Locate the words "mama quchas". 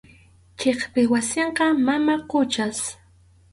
1.85-2.79